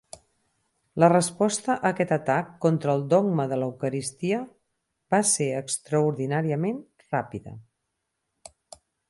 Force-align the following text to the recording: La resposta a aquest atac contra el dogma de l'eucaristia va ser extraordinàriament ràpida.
La 1.01 1.09
resposta 1.11 1.73
a 1.73 1.75
aquest 1.89 2.13
atac 2.15 2.49
contra 2.65 2.95
el 2.99 3.05
dogma 3.15 3.45
de 3.51 3.59
l'eucaristia 3.65 4.41
va 5.17 5.21
ser 5.35 5.49
extraordinàriament 5.61 6.83
ràpida. 7.13 7.55